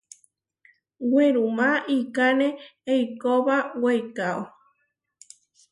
[1.11, 2.47] Werumá iʼkáne
[2.93, 4.41] eikóba weikáo.